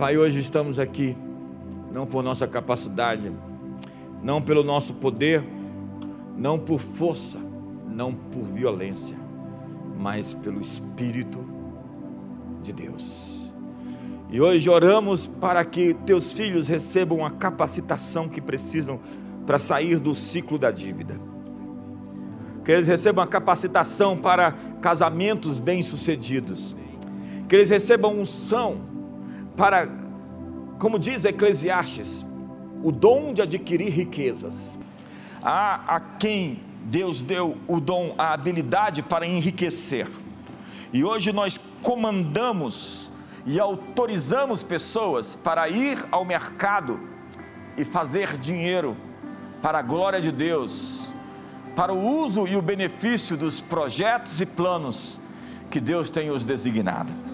Pai, 0.00 0.16
hoje 0.16 0.40
estamos 0.40 0.78
aqui, 0.78 1.14
não 1.92 2.06
por 2.06 2.22
nossa 2.22 2.46
capacidade, 2.46 3.30
não 4.22 4.40
pelo 4.40 4.64
nosso 4.64 4.94
poder, 4.94 5.44
não 6.38 6.58
por 6.58 6.80
força, 6.80 7.38
não 7.86 8.14
por 8.14 8.42
violência, 8.44 9.14
mas 9.98 10.32
pelo 10.32 10.58
Espírito 10.58 11.44
de 12.62 12.72
Deus. 12.72 13.52
E 14.30 14.40
hoje 14.40 14.70
oramos 14.70 15.26
para 15.26 15.62
que 15.66 15.92
teus 15.92 16.32
filhos 16.32 16.66
recebam 16.66 17.22
a 17.22 17.28
capacitação 17.28 18.26
que 18.26 18.40
precisam 18.40 18.98
para 19.44 19.58
sair 19.58 19.98
do 19.98 20.14
ciclo 20.14 20.58
da 20.58 20.70
dívida. 20.70 21.20
Que 22.64 22.72
eles 22.72 22.88
recebam 22.88 23.22
a 23.22 23.26
capacitação 23.26 24.16
para 24.16 24.52
casamentos 24.80 25.58
bem-sucedidos. 25.58 26.74
Que 27.46 27.56
eles 27.56 27.68
recebam 27.68 28.18
unção 28.18 28.88
para, 29.60 29.86
como 30.78 30.98
diz 30.98 31.26
Eclesiastes, 31.26 32.24
o 32.82 32.90
dom 32.90 33.34
de 33.34 33.42
adquirir 33.42 33.90
riquezas. 33.90 34.78
Há 35.42 35.96
a 35.96 36.00
quem 36.00 36.62
Deus 36.86 37.20
deu 37.20 37.58
o 37.68 37.78
dom, 37.78 38.14
a 38.16 38.32
habilidade 38.32 39.02
para 39.02 39.26
enriquecer. 39.26 40.08
E 40.94 41.04
hoje 41.04 41.30
nós 41.30 41.60
comandamos 41.82 43.12
e 43.44 43.60
autorizamos 43.60 44.64
pessoas 44.64 45.36
para 45.36 45.68
ir 45.68 46.02
ao 46.10 46.24
mercado 46.24 46.98
e 47.76 47.84
fazer 47.84 48.38
dinheiro 48.38 48.96
para 49.60 49.80
a 49.80 49.82
glória 49.82 50.22
de 50.22 50.32
Deus, 50.32 51.12
para 51.76 51.92
o 51.92 52.02
uso 52.02 52.48
e 52.48 52.56
o 52.56 52.62
benefício 52.62 53.36
dos 53.36 53.60
projetos 53.60 54.40
e 54.40 54.46
planos 54.46 55.20
que 55.70 55.78
Deus 55.78 56.08
tem 56.08 56.30
os 56.30 56.44
designado. 56.44 57.29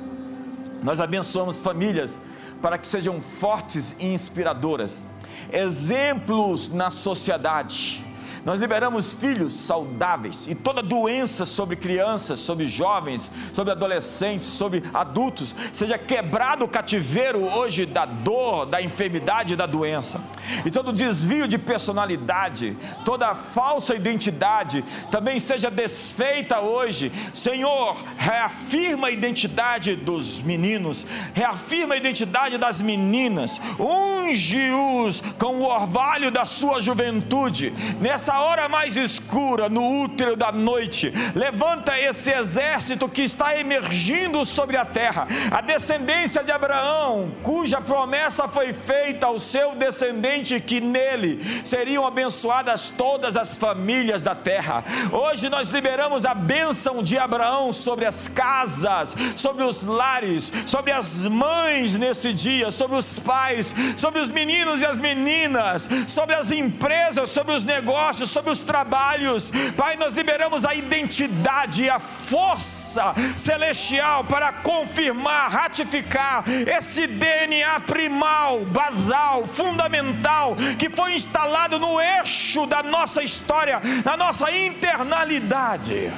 Nós 0.82 1.00
abençoamos 1.00 1.60
famílias 1.60 2.20
para 2.62 2.78
que 2.78 2.86
sejam 2.86 3.20
fortes 3.20 3.96
e 3.98 4.06
inspiradoras, 4.06 5.06
exemplos 5.52 6.68
na 6.68 6.90
sociedade 6.90 8.05
nós 8.46 8.60
liberamos 8.60 9.12
filhos 9.12 9.52
saudáveis 9.52 10.46
e 10.46 10.54
toda 10.54 10.80
doença 10.80 11.44
sobre 11.44 11.74
crianças, 11.74 12.38
sobre 12.38 12.64
jovens, 12.66 13.28
sobre 13.52 13.72
adolescentes, 13.72 14.46
sobre 14.46 14.84
adultos, 14.94 15.52
seja 15.72 15.98
quebrado 15.98 16.64
o 16.64 16.68
cativeiro 16.68 17.42
hoje 17.42 17.84
da 17.84 18.06
dor, 18.06 18.64
da 18.64 18.80
enfermidade 18.80 19.54
e 19.54 19.56
da 19.56 19.66
doença. 19.66 20.20
E 20.64 20.70
todo 20.70 20.92
desvio 20.92 21.48
de 21.48 21.58
personalidade, 21.58 22.76
toda 23.04 23.34
falsa 23.34 23.96
identidade 23.96 24.84
também 25.10 25.40
seja 25.40 25.68
desfeita 25.68 26.60
hoje. 26.60 27.10
Senhor, 27.34 27.96
reafirma 28.16 29.08
a 29.08 29.10
identidade 29.10 29.96
dos 29.96 30.40
meninos, 30.40 31.04
reafirma 31.34 31.94
a 31.94 31.98
identidade 31.98 32.58
das 32.58 32.80
meninas, 32.80 33.60
unge-os 33.76 35.20
com 35.36 35.56
o 35.56 35.64
orvalho 35.64 36.30
da 36.30 36.46
sua 36.46 36.80
juventude. 36.80 37.72
Nessa 38.00 38.35
hora 38.42 38.68
mais 38.68 38.96
escura, 38.96 39.68
no 39.68 40.02
útero 40.02 40.36
da 40.36 40.52
noite, 40.52 41.12
levanta 41.34 41.98
esse 41.98 42.30
exército 42.30 43.08
que 43.08 43.22
está 43.22 43.58
emergindo 43.58 44.44
sobre 44.44 44.76
a 44.76 44.84
terra, 44.84 45.26
a 45.50 45.60
descendência 45.60 46.42
de 46.42 46.50
Abraão, 46.50 47.32
cuja 47.42 47.80
promessa 47.80 48.48
foi 48.48 48.72
feita 48.72 49.26
ao 49.26 49.38
seu 49.38 49.74
descendente, 49.74 50.60
que 50.60 50.80
nele 50.80 51.40
seriam 51.64 52.06
abençoadas 52.06 52.90
todas 52.90 53.36
as 53.36 53.56
famílias 53.56 54.22
da 54.22 54.34
terra. 54.34 54.84
Hoje 55.12 55.48
nós 55.48 55.70
liberamos 55.70 56.24
a 56.24 56.34
bênção 56.34 57.02
de 57.02 57.18
Abraão 57.18 57.72
sobre 57.72 58.04
as 58.04 58.28
casas, 58.28 59.14
sobre 59.36 59.64
os 59.64 59.84
lares, 59.84 60.52
sobre 60.66 60.92
as 60.92 61.26
mães 61.26 61.94
nesse 61.96 62.32
dia, 62.32 62.70
sobre 62.70 62.96
os 62.96 63.18
pais, 63.18 63.74
sobre 63.96 64.20
os 64.20 64.30
meninos 64.30 64.82
e 64.82 64.86
as 64.86 65.00
meninas, 65.00 65.88
sobre 66.08 66.34
as 66.34 66.50
empresas, 66.50 67.30
sobre 67.30 67.54
os 67.54 67.64
negócios 67.64 68.25
sobre 68.26 68.50
os 68.50 68.60
trabalhos. 68.60 69.50
Pai, 69.76 69.96
nós 69.96 70.14
liberamos 70.14 70.64
a 70.64 70.74
identidade 70.74 71.84
e 71.84 71.90
a 71.90 71.98
força 71.98 73.14
celestial 73.36 74.24
para 74.24 74.52
confirmar, 74.52 75.50
ratificar 75.50 76.44
esse 76.48 77.06
DNA 77.06 77.80
primal, 77.80 78.64
basal, 78.64 79.46
fundamental, 79.46 80.56
que 80.78 80.88
foi 80.90 81.14
instalado 81.14 81.78
no 81.78 82.00
eixo 82.00 82.66
da 82.66 82.82
nossa 82.82 83.22
história, 83.22 83.80
na 84.04 84.16
nossa 84.16 84.50
internalidade. 84.50 86.12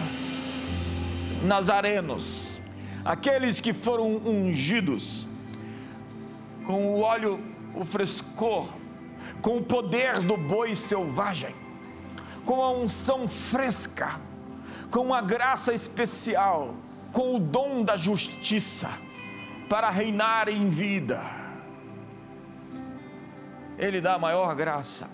Nazarenos, 1.42 2.60
aqueles 3.04 3.60
que 3.60 3.72
foram 3.72 4.16
ungidos 4.16 5.26
com 6.64 6.94
o 6.94 7.00
óleo, 7.00 7.40
o 7.74 7.84
frescor, 7.84 8.68
com 9.40 9.58
o 9.58 9.62
poder 9.62 10.20
do 10.20 10.36
boi 10.36 10.74
selvagem 10.74 11.54
com 12.48 12.62
a 12.62 12.70
unção 12.70 13.28
fresca, 13.28 14.18
com 14.90 15.00
uma 15.00 15.20
graça 15.20 15.74
especial, 15.74 16.74
com 17.12 17.34
o 17.34 17.38
dom 17.38 17.84
da 17.84 17.94
justiça, 17.94 18.88
para 19.68 19.90
reinar 19.90 20.48
em 20.48 20.70
vida. 20.70 21.20
Ele 23.76 24.00
dá 24.00 24.18
maior 24.18 24.54
graça, 24.54 25.10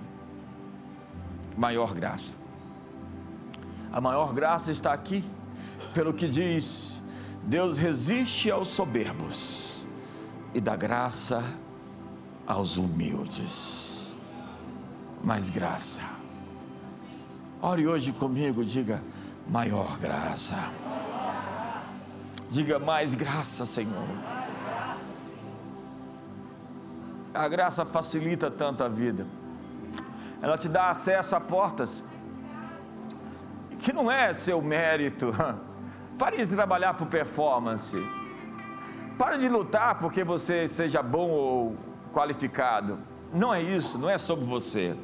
maior 1.57 1.93
graça. 1.93 2.31
A 3.91 4.01
maior 4.01 4.33
graça 4.33 4.71
está 4.71 4.93
aqui, 4.93 5.25
pelo 5.93 6.15
que 6.15 6.29
diz: 6.29 7.03
Deus 7.43 7.77
resiste 7.79 8.49
aos 8.49 8.69
soberbos 8.69 9.85
e 10.55 10.61
dá 10.61 10.77
graça 10.77 11.43
aos 12.47 12.77
humildes. 12.77 14.15
Mais 15.21 15.51
graça 15.51 16.14
Ore 17.67 17.89
hoje 17.89 18.13
comigo, 18.13 18.63
diga 18.63 19.03
maior 19.49 19.97
graça. 19.97 20.71
Diga 22.51 22.79
mais 22.79 23.15
graça, 23.15 23.65
Senhor. 23.65 24.07
A 27.33 27.49
graça 27.49 27.87
facilita 27.87 28.51
tanto 28.51 28.85
a 28.85 28.89
vida. 28.89 29.27
Ela 30.43 30.59
te 30.59 30.69
dá 30.69 30.91
acesso 30.91 31.37
a 31.37 31.41
portas 31.41 32.05
que 33.81 33.95
não 33.95 34.13
é 34.13 34.35
seu 34.35 34.61
mérito. 34.61 35.33
Pare 36.19 36.37
de 36.37 36.47
trabalhar 36.55 36.93
por 36.93 37.07
performance. 37.07 37.97
Pare 39.17 39.39
de 39.39 39.49
lutar 39.49 39.99
porque 39.99 40.23
você 40.23 40.69
seja 40.69 41.03
bom 41.03 41.31
ou 41.31 41.77
qualificado. 42.13 42.99
Não 43.33 43.55
é 43.55 43.63
isso, 43.63 43.97
não 43.97 44.11
é 44.11 44.19
sobre 44.19 44.45
você. 44.45 44.95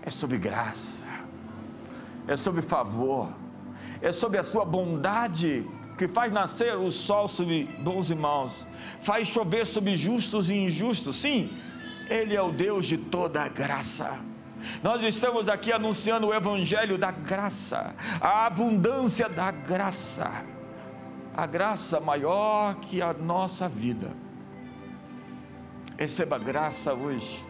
É 0.00 0.12
sobre 0.12 0.38
graça 0.38 1.02
é 2.26 2.36
sobre 2.36 2.62
favor, 2.62 3.28
é 4.00 4.12
sobre 4.12 4.38
a 4.38 4.42
sua 4.42 4.64
bondade 4.64 5.64
que 5.96 6.08
faz 6.08 6.32
nascer 6.32 6.76
o 6.76 6.90
sol 6.90 7.28
sobre 7.28 7.64
bons 7.82 8.10
e 8.10 8.14
maus, 8.14 8.66
faz 9.02 9.28
chover 9.28 9.66
sobre 9.66 9.96
justos 9.96 10.50
e 10.50 10.54
injustos. 10.54 11.16
Sim, 11.16 11.50
Ele 12.08 12.34
é 12.34 12.42
o 12.42 12.50
Deus 12.50 12.86
de 12.86 12.98
toda 12.98 13.42
a 13.42 13.48
graça. 13.48 14.18
Nós 14.82 15.02
estamos 15.02 15.48
aqui 15.48 15.72
anunciando 15.72 16.28
o 16.28 16.34
Evangelho 16.34 16.96
da 16.96 17.10
graça, 17.10 17.94
a 18.20 18.46
abundância 18.46 19.28
da 19.28 19.50
graça, 19.50 20.44
a 21.36 21.46
graça 21.46 22.00
maior 22.00 22.76
que 22.76 23.02
a 23.02 23.12
nossa 23.12 23.68
vida. 23.68 24.10
Receba 25.98 26.38
graça 26.38 26.92
hoje, 26.92 27.44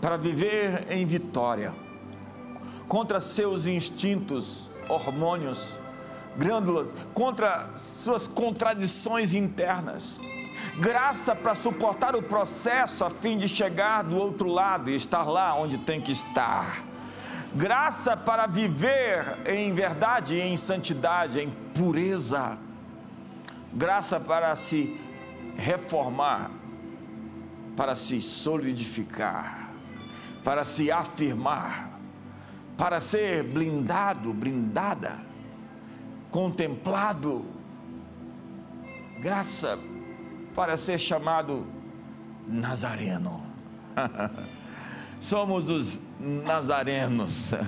para 0.00 0.16
viver 0.16 0.90
em 0.90 1.06
vitória 1.06 1.83
contra 2.88 3.20
seus 3.20 3.66
instintos, 3.66 4.68
hormônios, 4.88 5.74
glândulas, 6.36 6.94
contra 7.12 7.70
suas 7.76 8.26
contradições 8.26 9.34
internas. 9.34 10.20
Graça 10.78 11.34
para 11.34 11.54
suportar 11.54 12.14
o 12.14 12.22
processo 12.22 13.04
a 13.04 13.10
fim 13.10 13.38
de 13.38 13.48
chegar 13.48 14.02
do 14.02 14.16
outro 14.16 14.48
lado 14.48 14.90
e 14.90 14.94
estar 14.94 15.24
lá 15.24 15.54
onde 15.54 15.78
tem 15.78 16.00
que 16.00 16.12
estar. 16.12 16.84
Graça 17.54 18.16
para 18.16 18.46
viver 18.46 19.38
em 19.46 19.72
verdade, 19.72 20.40
em 20.40 20.56
santidade, 20.56 21.40
em 21.40 21.50
pureza. 21.74 22.58
Graça 23.72 24.18
para 24.18 24.54
se 24.56 25.00
reformar, 25.56 26.50
para 27.76 27.94
se 27.94 28.20
solidificar, 28.20 29.70
para 30.42 30.64
se 30.64 30.90
afirmar 30.90 31.93
para 32.76 33.00
ser 33.00 33.44
blindado, 33.44 34.32
blindada, 34.32 35.20
contemplado, 36.30 37.44
graça 39.20 39.78
para 40.54 40.76
ser 40.76 40.98
chamado 40.98 41.66
Nazareno. 42.46 43.42
Somos 45.20 45.70
os 45.70 46.00
nazarenos. 46.18 47.52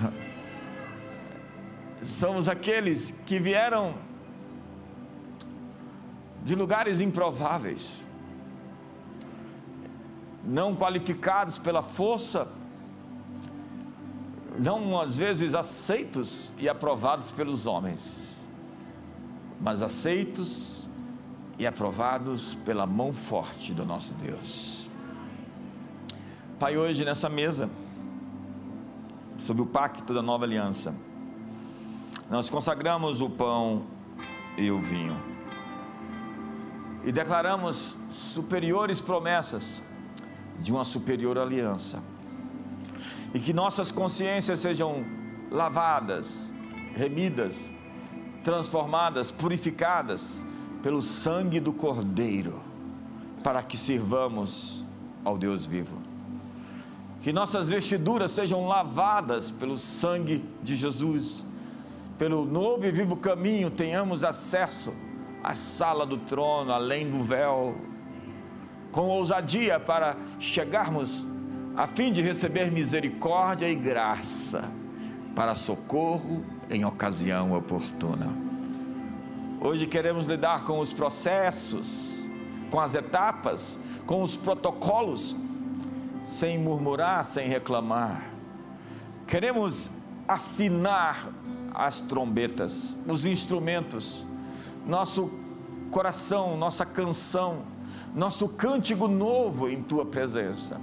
Somos 2.03 2.47
aqueles 2.47 3.11
que 3.25 3.39
vieram 3.39 3.95
de 6.43 6.53
lugares 6.55 7.01
improváveis, 7.01 8.03
não 10.43 10.75
qualificados 10.75 11.57
pela 11.57 11.81
força, 11.81 12.47
não 14.57 14.99
às 14.99 15.17
vezes 15.17 15.53
aceitos 15.53 16.51
e 16.57 16.67
aprovados 16.67 17.31
pelos 17.31 17.65
homens, 17.65 18.37
mas 19.61 19.81
aceitos 19.81 20.89
e 21.59 21.65
aprovados 21.65 22.55
pela 22.55 22.85
mão 22.85 23.13
forte 23.13 23.73
do 23.73 23.85
nosso 23.85 24.13
Deus. 24.15 24.87
Pai, 26.59 26.77
hoje 26.77 27.05
nessa 27.05 27.29
mesa, 27.29 27.69
sob 29.37 29.61
o 29.61 29.65
pacto 29.65 30.13
da 30.13 30.21
nova 30.21 30.45
aliança, 30.45 30.95
nós 32.29 32.49
consagramos 32.49 33.21
o 33.21 33.29
pão 33.29 33.83
e 34.57 34.69
o 34.71 34.81
vinho 34.81 35.37
e 37.07 37.11
declaramos 37.11 37.95
superiores 38.11 38.99
promessas 38.99 39.81
de 40.59 40.73
uma 40.73 40.83
superior 40.83 41.37
aliança. 41.37 42.03
E 43.37 43.39
que 43.39 43.53
nossas 43.53 43.91
consciências 43.91 44.61
sejam 44.61 45.05
lavadas, 45.51 46.51
remidas, 46.95 47.53
transformadas, 48.43 49.29
purificadas 49.29 50.43
pelo 50.81 51.03
sangue 51.03 51.59
do 51.59 51.71
Cordeiro, 51.71 52.59
para 53.43 53.61
que 53.61 53.77
sirvamos 53.77 54.83
ao 55.23 55.37
Deus 55.37 55.67
vivo. 55.67 56.01
Que 57.21 57.31
nossas 57.31 57.69
vestiduras 57.69 58.31
sejam 58.31 58.67
lavadas 58.67 59.51
pelo 59.51 59.77
sangue 59.77 60.43
de 60.63 60.75
Jesus, 60.75 61.45
pelo 62.17 62.43
novo 62.43 62.87
e 62.87 62.91
vivo 62.91 63.15
caminho, 63.15 63.69
tenhamos 63.69 64.23
acesso 64.23 64.91
à 65.43 65.53
sala 65.53 66.07
do 66.07 66.17
trono, 66.17 66.71
além 66.71 67.07
do 67.07 67.23
véu, 67.23 67.77
com 68.91 69.01
ousadia 69.01 69.79
para 69.79 70.17
chegarmos 70.39 71.23
a 71.77 71.85
fim 71.85 72.11
de 72.11 72.23
receber 72.23 72.71
misericórdia 72.71 73.69
e 73.69 73.75
graça 73.75 74.63
para 75.35 75.53
socorro 75.53 76.43
em 76.71 76.83
ocasião 76.83 77.53
oportuna. 77.53 78.33
Hoje 79.61 79.85
queremos 79.85 80.25
lidar 80.25 80.63
com 80.63 80.79
os 80.79 80.91
processos, 80.91 82.25
com 82.71 82.79
as 82.79 82.95
etapas, 82.95 83.77
com 84.07 84.23
os 84.23 84.35
protocolos, 84.35 85.35
sem 86.25 86.57
murmurar, 86.57 87.23
sem 87.25 87.47
reclamar. 87.47 88.23
Queremos 89.27 89.91
afinar 90.27 91.29
as 91.75 92.01
trombetas, 92.01 92.97
os 93.07 93.23
instrumentos, 93.23 94.25
nosso 94.83 95.29
coração, 95.91 96.57
nossa 96.57 96.87
canção, 96.87 97.61
nosso 98.15 98.49
cântico 98.49 99.07
novo 99.07 99.69
em 99.69 99.83
tua 99.83 100.07
presença. 100.07 100.81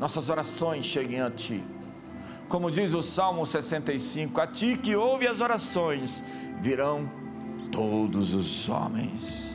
Nossas 0.00 0.30
orações 0.30 0.86
cheguem 0.86 1.20
a 1.20 1.30
ti. 1.30 1.62
Como 2.48 2.70
diz 2.70 2.94
o 2.94 3.02
Salmo 3.02 3.44
65, 3.44 4.40
a 4.40 4.46
ti 4.46 4.78
que 4.78 4.96
ouve 4.96 5.28
as 5.28 5.42
orações, 5.42 6.24
virão 6.62 7.06
todos 7.70 8.32
os 8.32 8.66
homens, 8.66 9.54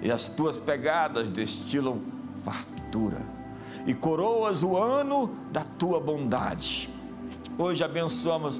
e 0.00 0.10
as 0.10 0.28
tuas 0.28 0.58
pegadas 0.58 1.28
destilam 1.28 2.00
fartura, 2.42 3.20
e 3.86 3.92
coroas 3.92 4.62
o 4.62 4.78
ano 4.78 5.36
da 5.52 5.62
tua 5.62 6.00
bondade. 6.00 6.88
Hoje 7.58 7.84
abençoamos 7.84 8.58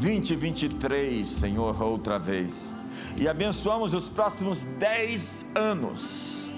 2023, 0.00 1.26
Senhor, 1.26 1.82
outra 1.82 2.16
vez, 2.16 2.72
e 3.20 3.26
abençoamos 3.26 3.92
os 3.92 4.08
próximos 4.08 4.62
10 4.62 5.46
anos. 5.56 6.48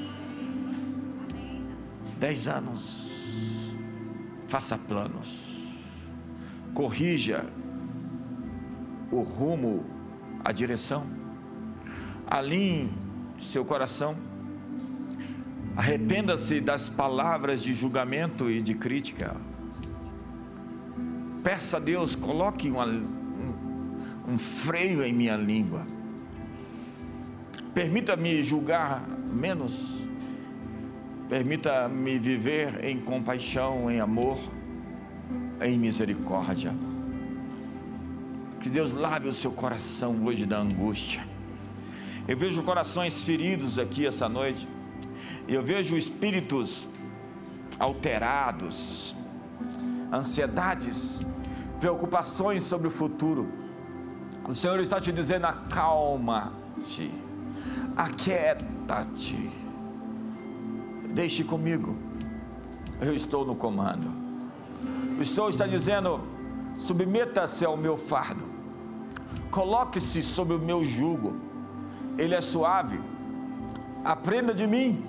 10 2.21 2.47
anos. 2.47 3.02
Faça 4.53 4.77
planos, 4.77 5.49
corrija 6.75 7.47
o 9.11 9.23
rumo, 9.23 9.83
a 10.45 10.53
direção, 10.53 11.07
alinhe 12.27 12.93
seu 13.41 13.65
coração, 13.65 14.15
arrependa-se 15.75 16.61
das 16.61 16.91
palavras 16.91 17.63
de 17.63 17.73
julgamento 17.73 18.51
e 18.51 18.61
de 18.61 18.75
crítica. 18.75 19.35
Peça 21.43 21.79
a 21.79 21.81
Deus, 21.81 22.15
coloque 22.15 22.71
uma, 22.71 22.85
um, 22.85 24.35
um 24.35 24.39
freio 24.39 25.03
em 25.03 25.15
minha 25.15 25.35
língua. 25.35 25.87
Permita-me 27.73 28.43
julgar 28.43 29.01
menos. 29.33 30.02
Permita-me 31.33 32.19
viver 32.19 32.85
em 32.85 33.01
compaixão, 33.01 33.91
em 33.91 33.99
amor, 33.99 34.39
em 35.63 35.79
misericórdia. 35.79 36.75
Que 38.61 38.69
Deus 38.69 38.93
lave 38.93 39.29
o 39.29 39.33
seu 39.33 39.51
coração 39.51 40.27
hoje 40.27 40.45
da 40.45 40.59
angústia. 40.59 41.27
Eu 42.29 42.37
vejo 42.37 42.63
corações 42.63 43.25
feridos 43.25 43.79
aqui 43.79 44.07
essa 44.07 44.29
noite. 44.29 44.69
Eu 45.49 45.63
vejo 45.63 45.97
espíritos 45.97 46.87
alterados, 47.79 49.17
ansiedades, 50.13 51.23
preocupações 51.81 52.63
sobre 52.63 52.89
o 52.89 52.91
futuro. 52.91 53.51
O 54.47 54.55
Senhor 54.55 54.79
está 54.81 55.01
te 55.01 55.11
dizendo: 55.11 55.47
acalma-te, 55.47 57.11
aquieta-te, 57.97 59.62
deixe 61.13 61.45
comigo, 61.45 61.97
eu 63.01 63.15
estou 63.15 63.45
no 63.45 63.55
comando. 63.55 64.11
O 65.19 65.25
Senhor 65.25 65.51
está 65.51 65.67
dizendo: 65.67 66.21
submeta-se 66.77 67.65
ao 67.65 67.77
meu 67.77 67.97
fardo, 67.97 68.45
coloque-se 69.51 70.23
sob 70.23 70.55
o 70.55 70.59
meu 70.59 70.85
jugo, 70.85 71.37
ele 72.19 72.35
é 72.35 72.41
suave, 72.41 73.01
aprenda 74.05 74.55
de 74.55 74.67
mim, 74.67 75.05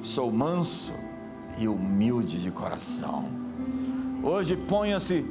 sou 0.00 0.30
manso 0.30 0.94
e 1.58 1.68
humilde 1.68 2.40
de 2.40 2.50
coração. 2.50 3.28
Hoje 4.22 4.56
ponha-se 4.56 5.24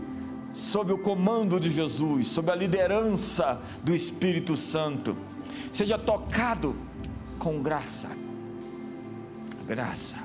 sob 0.52 0.92
o 0.92 0.98
comando 0.98 1.60
de 1.60 1.70
Jesus, 1.70 2.28
sob 2.28 2.52
a 2.52 2.56
liderança 2.56 3.62
do 3.84 3.94
Espírito 3.94 4.58
Santo. 4.58 5.16
Seja 5.72 5.98
tocado 5.98 6.76
com 7.38 7.62
graça. 7.62 8.10
Graça. 9.70 10.18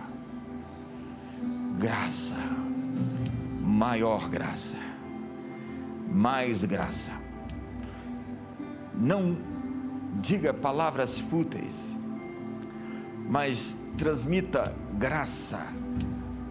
Graça. 1.79 2.35
Maior 3.61 4.31
graça. 4.31 4.79
Mais 6.11 6.65
graça. 6.65 7.13
Não 8.95 9.37
diga 10.23 10.55
palavras 10.55 11.21
fúteis, 11.21 11.95
mas 13.29 13.77
transmita 13.99 14.75
graça 14.95 15.67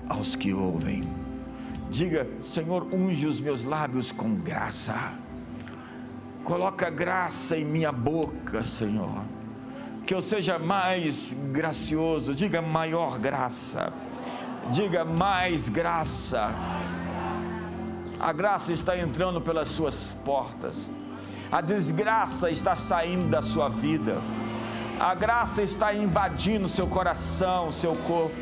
aos 0.08 0.36
que 0.36 0.54
ouvem. 0.54 1.02
Diga, 1.90 2.30
Senhor, 2.44 2.88
unge 2.94 3.26
os 3.26 3.40
meus 3.40 3.64
lábios 3.64 4.12
com 4.12 4.36
graça. 4.36 5.16
Coloca 6.44 6.92
graça 6.92 7.58
em 7.58 7.66
minha 7.66 7.92
boca, 7.92 8.64
Senhor. 8.64 9.24
Que 10.06 10.14
eu 10.14 10.22
seja 10.22 10.60
mais 10.60 11.36
gracioso. 11.52 12.34
Diga 12.34 12.62
maior 12.62 13.18
graça. 13.18 13.92
Diga 14.72 15.04
mais 15.04 15.70
graça. 15.70 16.54
A 18.20 18.32
graça 18.32 18.72
está 18.72 18.98
entrando 18.98 19.42
pelas 19.42 19.70
suas 19.70 20.10
portas. 20.26 20.90
A 21.52 21.62
desgraça 21.62 22.50
está 22.50 22.76
saindo 22.76 23.26
da 23.28 23.42
sua 23.42 23.70
vida. 23.70 24.22
A 25.00 25.14
graça 25.14 25.62
está 25.62 25.94
invadindo 25.94 26.68
seu 26.68 26.88
coração, 26.88 27.70
seu 27.70 27.96
corpo. 27.96 28.36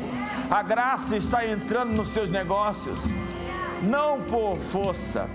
A 0.50 0.62
graça 0.62 1.16
está 1.16 1.46
entrando 1.46 1.96
nos 1.96 2.08
seus 2.08 2.30
negócios 2.30 3.00
não 3.82 4.22
por 4.22 4.56
força, 4.58 5.28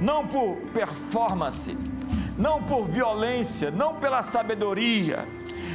não 0.00 0.26
por 0.26 0.56
performance, 0.72 1.76
não 2.38 2.62
por 2.62 2.86
violência, 2.86 3.70
não 3.70 3.96
pela 3.96 4.22
sabedoria, 4.22 5.26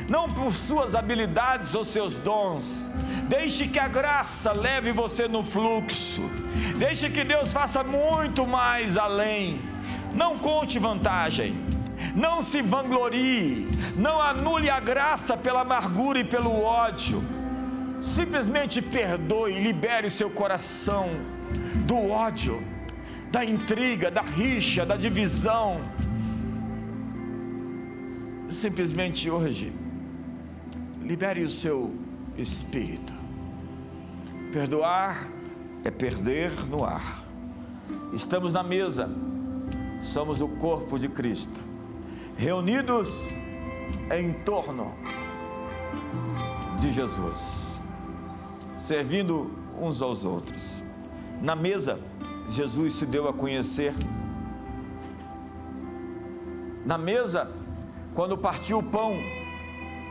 não 0.10 0.30
por 0.30 0.56
suas 0.56 0.96
habilidades 0.96 1.76
ou 1.76 1.84
seus 1.84 2.18
dons. 2.18 2.88
Deixe 3.28 3.68
que 3.68 3.78
a 3.78 3.88
graça 3.88 4.54
leve 4.54 4.92
você 4.92 5.28
no 5.28 5.44
fluxo. 5.44 6.30
Deixe 6.78 7.10
que 7.10 7.24
Deus 7.24 7.52
faça 7.52 7.84
muito 7.84 8.48
mais 8.48 8.98
além. 8.98 9.62
Não 10.14 10.38
conte 10.40 10.80
vantagem. 10.80 11.56
Não 12.16 12.42
se 12.42 12.62
vanglorie. 12.62 13.68
Não 13.96 14.22
anule 14.22 14.70
a 14.70 14.80
graça 14.80 15.36
pela 15.36 15.62
amargura 15.62 16.20
e 16.20 16.24
pelo 16.24 16.62
ódio. 16.62 17.22
Simplesmente 18.02 18.82
perdoe, 18.82 19.60
libere 19.60 20.10
seu 20.10 20.30
coração 20.30 21.10
do 21.86 22.10
ódio, 22.10 22.64
da 23.32 23.44
intriga, 23.44 24.10
da 24.12 24.22
rixa, 24.22 24.86
da 24.86 24.96
divisão. 24.96 25.82
Simplesmente 28.50 29.30
hoje, 29.30 29.74
libere 31.08 31.42
o 31.42 31.50
seu 31.50 31.96
espírito. 32.38 33.14
Perdoar 34.52 35.30
é 35.86 35.90
perder 35.90 36.52
no 36.68 36.84
ar. 36.84 37.24
Estamos 38.12 38.52
na 38.52 38.62
mesa, 38.62 39.10
somos 40.02 40.42
o 40.42 40.50
corpo 40.50 41.00
de 41.00 41.08
Cristo, 41.08 41.64
reunidos 42.36 43.30
em 44.12 44.34
torno 44.44 44.94
de 46.78 46.92
Jesus, 46.92 47.82
servindo 48.78 49.50
uns 49.80 50.02
aos 50.02 50.26
outros. 50.26 50.84
Na 51.42 51.56
mesa, 51.56 52.02
Jesus 52.50 52.96
se 52.96 53.06
deu 53.06 53.30
a 53.30 53.34
conhecer. 53.34 53.94
Na 56.86 56.98
mesa, 56.98 57.50
quando 58.14 58.38
partiu 58.38 58.80
o 58.80 58.84
pão, 58.84 59.14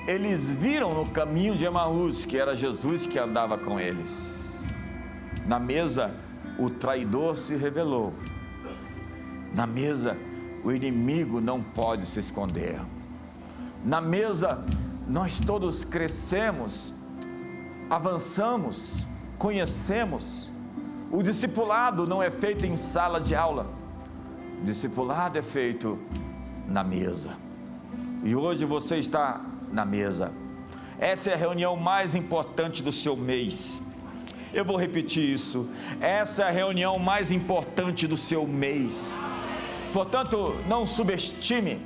eles 0.06 0.54
viram 0.54 0.94
no 0.94 1.10
caminho 1.10 1.56
de 1.56 1.64
Emaús 1.64 2.24
que 2.24 2.38
era 2.38 2.54
Jesus 2.54 3.04
que 3.04 3.18
andava 3.18 3.58
com 3.58 3.78
eles. 3.80 4.36
Na 5.46 5.58
mesa, 5.58 6.14
o 6.58 6.70
traidor 6.70 7.38
se 7.38 7.56
revelou. 7.56 8.14
Na 9.52 9.66
mesa, 9.66 10.16
o 10.62 10.70
inimigo 10.70 11.40
não 11.40 11.60
pode 11.60 12.06
se 12.06 12.20
esconder. 12.20 12.80
Na 13.84 14.00
mesa, 14.00 14.64
nós 15.08 15.40
todos 15.40 15.84
crescemos, 15.84 16.94
avançamos, 17.90 19.06
conhecemos. 19.38 20.52
O 21.10 21.22
discipulado 21.22 22.06
não 22.06 22.22
é 22.22 22.30
feito 22.30 22.64
em 22.64 22.76
sala 22.76 23.20
de 23.20 23.34
aula, 23.34 23.66
o 24.60 24.64
discipulado 24.64 25.38
é 25.38 25.42
feito 25.42 25.98
na 26.68 26.82
mesa. 26.82 27.30
E 28.24 28.34
hoje 28.34 28.64
você 28.64 28.96
está 28.98 29.40
na 29.72 29.84
mesa. 29.84 30.32
Essa 30.98 31.30
é 31.30 31.34
a 31.34 31.36
reunião 31.36 31.76
mais 31.76 32.14
importante 32.14 32.82
do 32.82 32.90
seu 32.90 33.16
mês. 33.16 33.82
Eu 34.52 34.64
vou 34.64 34.76
repetir 34.76 35.22
isso. 35.22 35.68
Essa 36.00 36.44
é 36.44 36.48
a 36.48 36.50
reunião 36.50 36.98
mais 36.98 37.30
importante 37.30 38.06
do 38.06 38.16
seu 38.16 38.46
mês. 38.46 39.14
Portanto, 39.92 40.56
não 40.66 40.86
subestime 40.86 41.80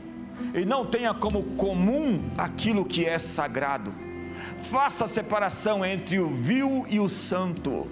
e 0.55 0.65
não 0.65 0.87
tenha 0.87 1.13
como 1.13 1.43
comum 1.57 2.23
aquilo 2.37 2.85
que 2.85 3.05
é 3.05 3.19
sagrado. 3.19 3.93
Faça 4.71 5.05
a 5.05 5.09
separação 5.09 5.85
entre 5.85 6.21
o 6.21 6.29
vil 6.29 6.87
e 6.89 7.01
o 7.01 7.09
santo. 7.09 7.87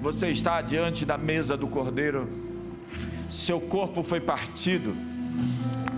Você 0.00 0.30
está 0.30 0.62
diante 0.62 1.04
da 1.04 1.18
mesa 1.18 1.56
do 1.56 1.66
Cordeiro, 1.66 2.28
seu 3.28 3.60
corpo 3.60 4.02
foi 4.02 4.20
partido, 4.20 4.96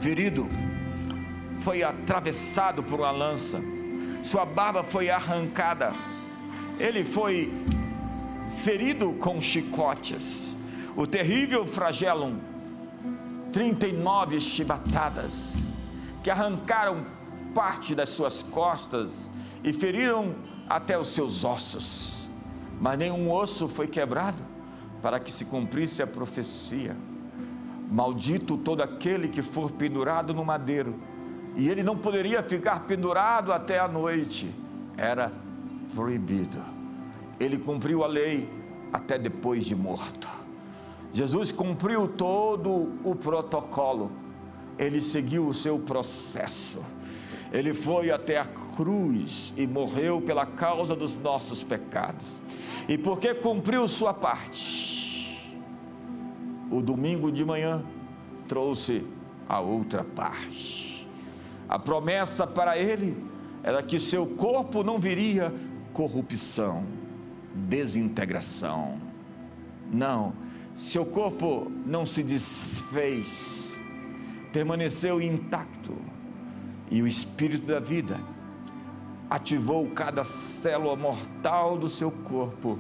ferido, 0.00 0.48
foi 1.64 1.82
atravessado 1.82 2.82
por 2.82 3.00
uma 3.00 3.10
lança, 3.10 3.60
sua 4.22 4.44
barba 4.44 4.82
foi 4.82 5.10
arrancada, 5.10 5.92
ele 6.78 7.04
foi 7.04 7.52
ferido 8.62 9.12
com 9.14 9.40
chicotes, 9.40 10.54
o 10.96 11.06
terrível 11.06 11.66
flagelo, 11.66 12.36
39 13.52 14.40
chibatadas, 14.40 15.56
que 16.22 16.30
arrancaram 16.30 17.04
parte 17.54 17.94
das 17.94 18.08
suas 18.08 18.42
costas 18.42 19.30
e 19.62 19.72
feriram 19.72 20.34
até 20.68 20.98
os 20.98 21.08
seus 21.08 21.44
ossos, 21.44 22.30
mas 22.80 22.98
nenhum 22.98 23.30
osso 23.30 23.68
foi 23.68 23.86
quebrado, 23.86 24.42
para 25.00 25.18
que 25.18 25.32
se 25.32 25.44
cumprisse 25.46 26.00
a 26.00 26.06
profecia. 26.06 26.96
Maldito 27.90 28.56
todo 28.56 28.82
aquele 28.82 29.28
que 29.28 29.42
for 29.42 29.70
pendurado 29.72 30.32
no 30.32 30.44
madeiro, 30.44 30.94
e 31.56 31.68
ele 31.68 31.82
não 31.82 31.96
poderia 31.96 32.42
ficar 32.42 32.80
pendurado 32.86 33.52
até 33.52 33.78
a 33.78 33.86
noite, 33.86 34.52
era 34.96 35.32
proibido. 35.94 36.58
Ele 37.38 37.58
cumpriu 37.58 38.02
a 38.04 38.06
lei 38.06 38.48
até 38.92 39.18
depois 39.18 39.64
de 39.64 39.74
morto. 39.74 40.28
Jesus 41.12 41.52
cumpriu 41.52 42.08
todo 42.08 42.92
o 43.04 43.14
protocolo, 43.14 44.10
ele 44.78 45.02
seguiu 45.02 45.46
o 45.46 45.54
seu 45.54 45.78
processo. 45.78 46.84
Ele 47.52 47.74
foi 47.74 48.10
até 48.10 48.38
a 48.38 48.46
cruz 48.46 49.52
e 49.58 49.66
morreu 49.66 50.22
pela 50.22 50.46
causa 50.46 50.96
dos 50.96 51.16
nossos 51.16 51.62
pecados. 51.62 52.42
E 52.88 52.96
porque 52.96 53.34
cumpriu 53.34 53.86
sua 53.86 54.14
parte, 54.14 55.38
o 56.70 56.80
domingo 56.80 57.30
de 57.30 57.44
manhã 57.44 57.84
trouxe 58.48 59.04
a 59.46 59.60
outra 59.60 60.02
parte. 60.02 60.91
A 61.72 61.78
promessa 61.78 62.46
para 62.46 62.76
ele 62.76 63.16
era 63.62 63.82
que 63.82 63.98
seu 63.98 64.26
corpo 64.26 64.84
não 64.84 64.98
viria 64.98 65.50
corrupção, 65.94 66.84
desintegração. 67.54 68.98
Não, 69.90 70.34
seu 70.76 71.06
corpo 71.06 71.72
não 71.86 72.04
se 72.04 72.22
desfez, 72.22 73.72
permaneceu 74.52 75.18
intacto 75.18 75.96
e 76.90 77.00
o 77.00 77.06
Espírito 77.06 77.64
da 77.64 77.80
vida 77.80 78.20
ativou 79.30 79.88
cada 79.92 80.26
célula 80.26 80.94
mortal 80.94 81.78
do 81.78 81.88
seu 81.88 82.10
corpo 82.10 82.78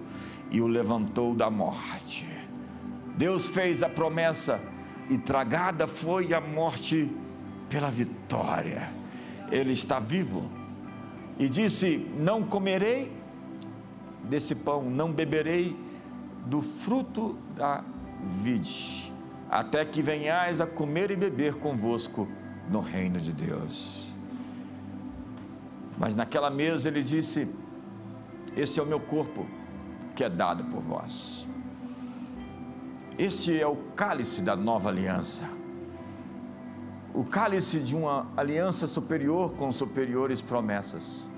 e 0.50 0.60
o 0.60 0.66
levantou 0.66 1.34
da 1.34 1.48
morte. 1.48 2.28
Deus 3.16 3.48
fez 3.48 3.82
a 3.82 3.88
promessa 3.88 4.60
e 5.08 5.16
tragada 5.16 5.86
foi 5.86 6.34
a 6.34 6.42
morte 6.42 7.10
pela 7.72 7.90
vitória. 7.90 8.90
Ele 9.50 9.72
está 9.72 9.98
vivo 9.98 10.48
e 11.38 11.48
disse: 11.48 11.96
Não 12.18 12.44
comerei 12.44 13.10
desse 14.24 14.54
pão, 14.54 14.82
não 14.82 15.10
beberei 15.10 15.74
do 16.46 16.60
fruto 16.60 17.38
da 17.56 17.82
vide, 18.42 19.10
até 19.50 19.84
que 19.84 20.02
venhais 20.02 20.60
a 20.60 20.66
comer 20.66 21.10
e 21.10 21.16
beber 21.16 21.56
convosco 21.56 22.28
no 22.68 22.80
reino 22.80 23.18
de 23.18 23.32
Deus. 23.32 24.12
Mas 25.98 26.14
naquela 26.14 26.50
mesa 26.50 26.88
ele 26.88 27.02
disse: 27.02 27.48
Esse 28.54 28.78
é 28.78 28.82
o 28.82 28.86
meu 28.86 29.00
corpo 29.00 29.46
que 30.14 30.22
é 30.22 30.28
dado 30.28 30.64
por 30.64 30.82
vós. 30.82 31.48
Esse 33.18 33.58
é 33.58 33.66
o 33.66 33.76
cálice 33.94 34.42
da 34.42 34.56
nova 34.56 34.88
aliança. 34.88 35.61
O 37.14 37.24
cálice 37.24 37.78
de 37.78 37.94
uma 37.94 38.26
aliança 38.36 38.86
superior 38.86 39.52
com 39.52 39.70
superiores 39.70 40.40
promessas. 40.40 41.28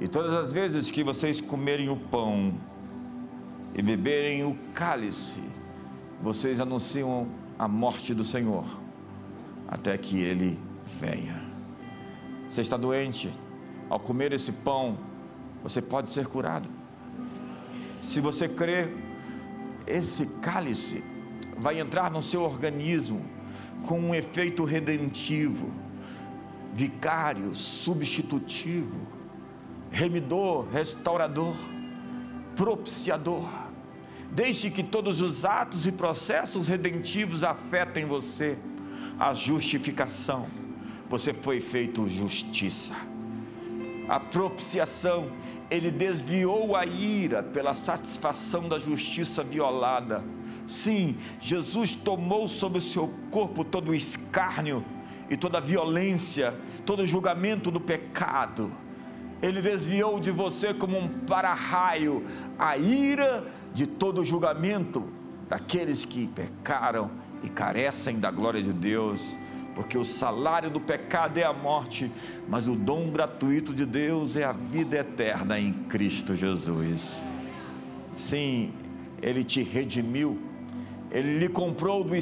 E 0.00 0.06
todas 0.06 0.34
as 0.34 0.52
vezes 0.52 0.90
que 0.90 1.02
vocês 1.02 1.40
comerem 1.40 1.88
o 1.88 1.96
pão 1.96 2.54
e 3.74 3.80
beberem 3.80 4.44
o 4.44 4.54
cálice, 4.74 5.42
vocês 6.22 6.60
anunciam 6.60 7.26
a 7.58 7.66
morte 7.66 8.12
do 8.12 8.22
Senhor 8.22 8.66
até 9.66 9.96
que 9.96 10.20
ele 10.20 10.58
venha. 11.00 11.42
Você 12.48 12.60
está 12.60 12.76
doente? 12.76 13.32
Ao 13.88 13.98
comer 13.98 14.32
esse 14.32 14.52
pão, 14.52 14.98
você 15.62 15.80
pode 15.80 16.10
ser 16.10 16.26
curado. 16.26 16.68
Se 18.00 18.20
você 18.20 18.46
crer, 18.46 18.94
esse 19.86 20.26
cálice 20.40 21.02
vai 21.58 21.80
entrar 21.80 22.10
no 22.10 22.22
seu 22.22 22.42
organismo 22.42 23.37
com 23.86 23.98
um 24.00 24.14
efeito 24.14 24.64
redentivo, 24.64 25.70
vicário, 26.74 27.54
substitutivo, 27.54 29.00
remidor, 29.90 30.68
restaurador, 30.68 31.56
propiciador. 32.54 33.48
Desde 34.30 34.70
que 34.70 34.82
todos 34.82 35.20
os 35.20 35.44
atos 35.44 35.86
e 35.86 35.92
processos 35.92 36.68
redentivos 36.68 37.42
afetem 37.42 38.04
você, 38.04 38.58
a 39.18 39.32
justificação, 39.32 40.46
você 41.08 41.32
foi 41.32 41.60
feito 41.60 42.08
justiça. 42.08 42.94
A 44.08 44.20
propiciação, 44.20 45.30
ele 45.70 45.90
desviou 45.90 46.76
a 46.76 46.86
ira 46.86 47.42
pela 47.42 47.74
satisfação 47.74 48.68
da 48.68 48.78
justiça 48.78 49.42
violada. 49.42 50.22
Sim, 50.68 51.16
Jesus 51.40 51.94
tomou 51.94 52.46
sobre 52.46 52.78
o 52.78 52.82
seu 52.82 53.12
corpo 53.30 53.64
todo 53.64 53.90
o 53.90 53.94
escárnio 53.94 54.84
e 55.30 55.36
toda 55.36 55.58
a 55.58 55.62
violência, 55.62 56.54
todo 56.84 57.02
o 57.02 57.06
julgamento 57.06 57.70
do 57.70 57.80
pecado. 57.80 58.70
Ele 59.40 59.62
desviou 59.62 60.20
de 60.20 60.30
você 60.30 60.74
como 60.74 60.98
um 60.98 61.08
para-raio 61.08 62.24
a 62.58 62.76
ira 62.76 63.46
de 63.72 63.86
todo 63.86 64.20
o 64.20 64.26
julgamento 64.26 65.08
daqueles 65.48 66.04
que 66.04 66.26
pecaram 66.26 67.10
e 67.42 67.48
carecem 67.48 68.18
da 68.18 68.30
glória 68.30 68.62
de 68.62 68.72
Deus, 68.72 69.36
porque 69.74 69.96
o 69.96 70.04
salário 70.04 70.70
do 70.70 70.80
pecado 70.80 71.38
é 71.38 71.44
a 71.44 71.52
morte, 71.52 72.10
mas 72.48 72.66
o 72.68 72.74
dom 72.74 73.10
gratuito 73.10 73.72
de 73.72 73.86
Deus 73.86 74.36
é 74.36 74.44
a 74.44 74.52
vida 74.52 74.98
eterna 74.98 75.58
em 75.58 75.72
Cristo 75.72 76.34
Jesus. 76.34 77.22
Sim, 78.14 78.72
Ele 79.22 79.44
te 79.44 79.62
redimiu, 79.62 80.36
Ele 81.10 81.38
lhe 81.38 81.48
comprou 81.48 82.04
do 82.04 82.14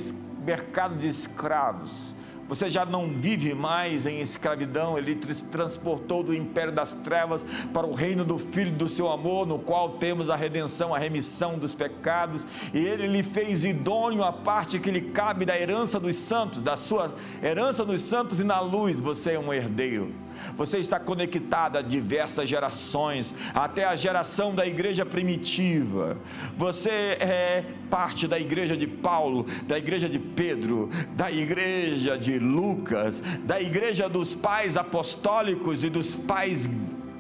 mercado 0.45 0.97
de 0.97 1.09
escravos, 1.09 2.15
Você 2.49 2.69
já 2.69 2.87
não 2.87 3.09
vive 3.09 3.55
mais 3.55 4.07
em 4.07 4.21
escravidão, 4.21 4.97
ele 4.97 5.17
transportou 5.51 6.23
do 6.23 6.33
império 6.33 6.73
das 6.73 6.93
trevas 6.93 7.45
para 7.73 7.85
o 7.85 7.93
reino 7.93 8.25
do 8.25 8.39
Filho 8.39 8.71
do 8.71 8.89
seu 8.89 9.11
amor, 9.11 9.47
no 9.47 9.59
qual 9.59 9.99
temos 9.99 10.31
a 10.31 10.37
redenção, 10.37 10.95
a 10.95 10.99
remissão 10.99 11.59
dos 11.59 11.75
pecados, 11.75 12.47
e 12.73 12.79
ele 12.79 13.09
lhe 13.09 13.25
fez 13.25 13.65
idôneo 13.65 14.23
a 14.23 14.33
parte 14.33 14.79
que 14.79 14.93
lhe 14.93 15.01
cabe 15.01 15.45
da 15.45 15.59
herança 15.59 15.99
dos 15.99 16.15
santos, 16.15 16.63
da 16.63 16.77
sua 16.77 17.13
herança 17.43 17.85
dos 17.85 18.01
santos 18.03 18.39
e 18.39 18.45
na 18.45 18.61
luz, 18.61 19.01
você 19.01 19.33
é 19.33 19.39
um 19.41 19.53
herdeiro. 19.53 20.13
Você 20.57 20.79
está 20.79 20.99
conectado 20.99 21.77
a 21.77 21.83
diversas 21.83 22.49
gerações, 22.49 23.35
até 23.55 23.85
a 23.85 23.97
geração 23.97 24.55
da 24.55 24.67
igreja 24.67 25.05
primitiva. 25.05 26.17
Você 26.57 26.91
é 26.91 27.65
parte 27.91 28.27
da 28.27 28.39
igreja 28.39 28.77
de 28.77 28.87
Paulo, 28.87 29.47
da 29.67 29.79
igreja 29.79 30.09
de 30.09 30.19
Pedro, 30.19 30.91
da 31.15 31.31
igreja 31.31 32.19
de 32.19 32.39
Lucas, 32.39 33.23
da 33.45 33.61
igreja 33.61 34.09
dos 34.09 34.35
pais 34.35 34.77
apostólicos 34.77 35.85
e 35.85 35.91
dos 35.91 36.17
pais 36.17 36.69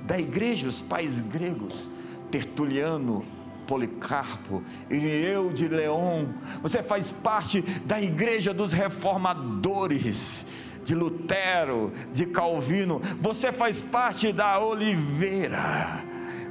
da 0.06 0.18
igreja, 0.18 0.68
os 0.68 0.80
pais 0.80 1.20
gregos, 1.20 1.90
Tertuliano, 2.30 3.24
Policarpo, 3.66 4.62
Irineu 4.88 5.52
de 5.52 5.66
Leão, 5.66 6.32
você 6.62 6.82
faz 6.82 7.10
parte 7.10 7.60
da 7.84 8.00
igreja 8.00 8.54
dos 8.54 8.72
reformadores 8.72 10.46
de 10.86 10.94
Lutero, 10.94 11.92
de 12.14 12.26
Calvino, 12.26 13.02
você 13.20 13.52
faz 13.52 13.82
parte 13.82 14.32
da 14.32 14.60
oliveira. 14.60 16.04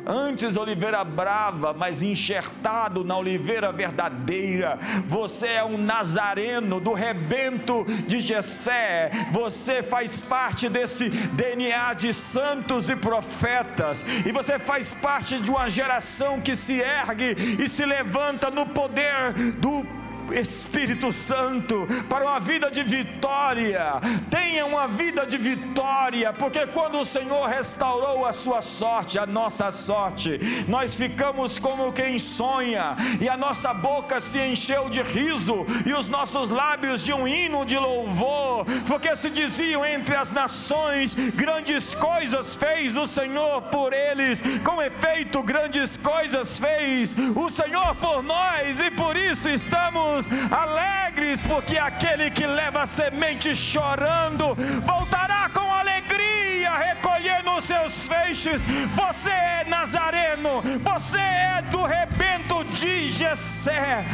Antes 0.06 0.56
oliveira 0.56 1.04
brava, 1.04 1.74
mas 1.74 2.04
enxertado 2.04 3.04
na 3.04 3.18
oliveira 3.18 3.72
verdadeira. 3.72 4.78
Você 5.08 5.48
é 5.48 5.64
um 5.64 5.78
nazareno 5.78 6.80
do 6.80 6.94
rebento 6.94 7.86
de 8.06 8.20
Jessé. 8.20 9.10
Você 9.32 9.82
faz 9.82 10.22
parte 10.22 10.70
desse 10.70 11.10
DNA 11.10 11.94
de 11.94 12.14
santos 12.14 12.88
e 12.88 12.96
profetas. 12.96 14.06
E 14.26 14.32
você 14.32 14.60
faz 14.60 14.94
parte 14.94 15.40
de 15.40 15.50
uma 15.50 15.70
geração 15.70 16.40
que 16.40 16.56
se 16.56 16.82
ergue 16.82 17.64
e 17.64 17.68
se 17.68 17.84
levanta 17.84 18.52
no 18.52 18.68
poder 18.68 19.34
do 19.60 20.05
Espírito 20.34 21.12
Santo, 21.12 21.88
para 22.10 22.26
uma 22.26 22.40
vida 22.40 22.72
de 22.72 22.84
vitória. 22.84 24.02
Tenha 24.30 24.66
uma 24.66 24.88
vida 24.88 25.26
de 25.26 25.38
vitória, 25.38 26.32
porque 26.34 26.66
quando 26.68 27.00
o 27.00 27.06
Senhor 27.06 27.48
restaurou 27.48 28.26
a 28.26 28.34
sua 28.34 28.62
sorte, 28.62 29.20
a 29.20 29.26
nossa 29.26 29.72
sorte, 29.72 30.40
nós 30.68 30.96
ficamos 30.96 31.60
como 31.60 31.92
quem 31.92 32.18
sonha, 32.20 32.96
e 33.20 33.28
a 33.28 33.38
nossa 33.38 33.74
boca 33.74 34.20
se 34.20 34.40
encheu 34.40 34.90
de 34.90 35.02
riso, 35.02 35.66
e 35.86 35.94
os 35.94 36.08
nossos 36.08 36.50
lábios 36.50 37.04
de 37.04 37.14
um 37.14 37.28
hino 37.28 37.66
de 37.66 37.78
louvor, 37.78 38.66
porque 38.88 39.16
se 39.16 39.30
diziam 39.30 39.86
entre 39.86 40.16
as 40.16 40.32
nações: 40.32 41.14
grandes 41.14 41.94
coisas 41.94 42.56
fez 42.56 42.98
o 42.98 43.06
Senhor 43.06 43.62
por 43.64 43.94
eles, 43.94 44.42
com 44.64 44.82
efeito, 44.82 45.44
grandes 45.44 45.98
coisas 45.98 46.60
fez 46.60 47.16
o 47.36 47.50
Senhor 47.50 47.96
por 47.96 48.24
nós, 48.24 48.80
e 48.80 48.92
por 48.92 49.18
isso 49.18 49.50
estamos 49.50 50.15
alegres, 50.52 51.42
porque 51.42 51.78
aquele 51.78 52.30
que 52.32 52.46
leva 52.46 52.84
a 52.84 52.86
semente 52.86 53.56
chorando 53.56 54.56
voltará 54.86 55.50
com 55.54 55.72
alegria, 55.72 56.72
recolhendo 56.72 57.52
os 57.52 57.66
seus 57.66 58.08
feixes. 58.08 58.62
Você 58.96 59.30
é 59.30 59.66
nazareno, 59.68 60.62
você 60.84 61.20
é 61.20 61.62
do 61.70 61.84
rebento 61.84 62.64
de 62.74 63.12
Jessé. 63.12 64.06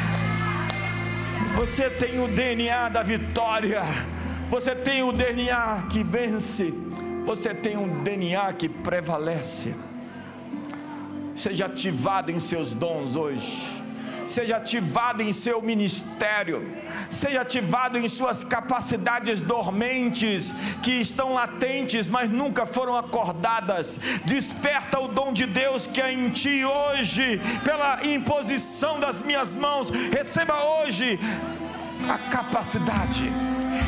Você 1.56 1.90
tem 1.90 2.20
o 2.24 2.28
DNA 2.28 2.90
da 2.90 3.04
vitória, 3.04 3.84
você 4.50 4.74
tem 4.74 5.04
o 5.04 5.12
DNA 5.12 5.88
que 5.90 6.04
vence, 6.04 6.74
você 7.26 7.54
tem 7.54 7.78
um 7.78 8.02
DNA 8.04 8.54
que 8.54 8.70
prevalece. 8.70 9.76
Seja 11.36 11.66
ativado 11.66 12.32
em 12.32 12.40
seus 12.40 12.74
dons 12.74 13.16
hoje 13.16 13.81
seja 14.32 14.58
ativado 14.58 15.22
em 15.22 15.34
seu 15.34 15.62
ministério, 15.62 16.74
seja 17.12 17.42
ativado 17.42 17.98
em 17.98 18.08
suas 18.08 18.44
capacidades 18.44 19.42
dormentes, 19.42 20.54
que 20.82 20.94
estão 20.94 21.34
latentes, 21.34 22.08
mas 22.08 22.30
nunca 22.30 22.66
foram 22.66 22.96
acordadas. 22.96 24.00
Desperta 24.26 25.00
o 25.00 25.10
dom 25.10 25.34
de 25.34 25.46
Deus 25.46 25.86
que 25.86 26.02
é 26.02 26.12
em 26.12 26.30
ti 26.30 26.64
hoje, 26.64 27.42
pela 27.64 28.06
imposição 28.06 29.00
das 29.00 29.22
minhas 29.22 29.56
mãos. 29.56 29.90
Receba 29.90 30.64
hoje 30.64 31.20
a 32.10 32.18
capacidade, 32.30 33.32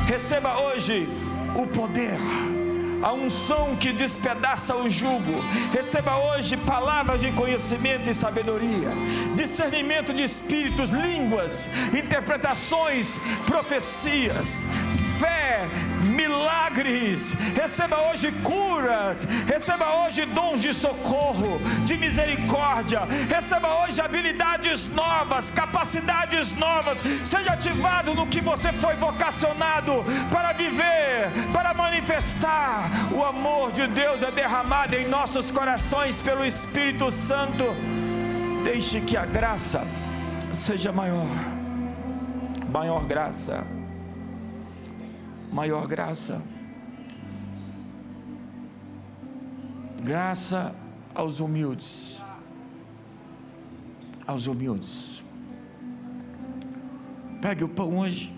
receba 0.08 0.60
hoje 0.60 1.08
o 1.56 1.66
poder 1.68 2.20
a 3.04 3.12
unção 3.12 3.76
que 3.76 3.92
despedaça 3.92 4.76
o 4.76 4.90
jugo. 4.90 5.42
Receba 5.74 6.18
hoje 6.18 6.56
palavras 6.56 7.20
de 7.20 7.32
conhecimento 7.34 8.10
e 8.10 8.16
sabedoria, 8.16 8.92
discernimento 9.36 10.14
de 10.14 10.24
espíritos, 10.24 10.90
línguas, 10.90 11.70
interpretações, 11.94 13.20
profecias, 13.46 14.66
milagres, 16.14 17.34
receba 17.56 18.10
hoje 18.10 18.32
curas, 18.44 19.26
receba 19.48 20.06
hoje 20.06 20.26
dons 20.26 20.62
de 20.62 20.74
socorro, 20.74 21.60
de 21.86 21.98
misericórdia, 21.98 23.02
receba 23.28 23.84
hoje 23.84 24.00
habilidades 24.00 24.86
novas, 24.94 25.50
capacidades 25.50 26.56
novas, 26.56 27.02
seja 27.26 27.54
ativado 27.54 28.14
no 28.14 28.28
que 28.28 28.40
você 28.40 28.72
foi 28.74 28.96
vocacionado 28.96 30.06
para 30.32 30.54
viver, 30.54 31.32
para 31.52 31.74
manifestar. 31.74 32.90
O 33.12 33.24
amor 33.24 33.72
de 33.72 33.88
Deus 33.88 34.22
é 34.22 34.32
derramado 34.32 34.96
em 34.96 35.08
nossos 35.08 35.50
corações 35.52 36.22
pelo 36.22 36.46
Espírito 36.46 37.12
Santo. 37.12 37.66
Deixe 38.64 39.02
que 39.02 39.18
a 39.18 39.26
graça 39.26 39.86
seja 40.54 40.92
maior, 40.92 41.28
maior 42.70 43.04
graça 43.06 43.66
maior 45.54 45.88
graça. 45.88 46.42
Graça 50.02 50.76
aos 51.14 51.40
humildes. 51.40 52.20
Aos 54.26 54.48
humildes. 54.48 55.24
Pegue 57.40 57.64
o 57.64 57.70
pão 57.70 58.00
hoje. 58.00 58.34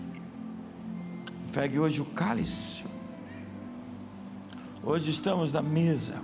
Pegue 1.52 1.78
hoje 1.78 2.02
o 2.02 2.04
cálice. 2.04 2.84
Hoje 4.82 5.10
estamos 5.10 5.52
na 5.52 5.62
mesa 5.62 6.20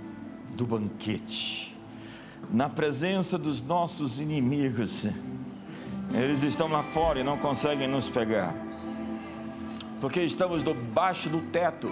do 0.55 0.65
banquete, 0.65 1.75
na 2.49 2.69
presença 2.69 3.37
dos 3.37 3.61
nossos 3.63 4.21
inimigos. 4.21 5.05
Eles 6.13 6.43
estão 6.43 6.67
lá 6.67 6.83
fora 6.83 7.19
e 7.19 7.23
não 7.23 7.37
conseguem 7.37 7.87
nos 7.87 8.07
pegar 8.07 8.72
porque 10.03 10.21
estamos 10.21 10.61
debaixo 10.61 11.29
do 11.29 11.39
teto 11.43 11.89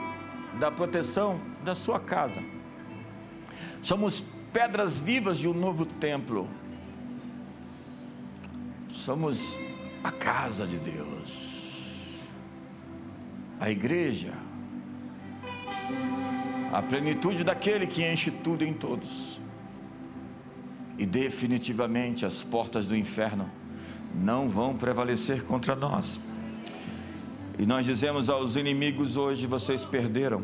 da 0.60 0.70
proteção 0.70 1.40
da 1.64 1.74
sua 1.74 1.98
casa. 1.98 2.44
Somos 3.82 4.22
pedras 4.52 5.00
vivas 5.00 5.38
de 5.38 5.48
um 5.48 5.54
novo 5.54 5.86
templo. 5.86 6.46
Somos 8.92 9.58
a 10.04 10.12
casa 10.12 10.68
de 10.68 10.76
Deus. 10.76 12.10
A 13.62 13.72
igreja. 13.72 14.34
A 16.74 16.82
plenitude 16.82 17.46
daquele 17.46 17.88
que 17.88 18.04
enche 18.04 18.30
tudo 18.30 18.66
em 18.66 18.74
todos. 18.74 19.40
E 20.98 21.06
definitivamente 21.06 22.26
as 22.26 22.44
portas 22.44 22.86
do 22.86 22.94
inferno 22.94 23.50
não 24.14 24.50
vão 24.50 24.76
prevalecer 24.76 25.46
contra 25.46 25.78
nós 25.78 26.20
e 27.62 27.66
nós 27.68 27.86
dizemos 27.86 28.28
aos 28.28 28.56
inimigos 28.56 29.18
hoje: 29.18 29.46
vocês 29.46 29.86
perderam. 29.86 30.44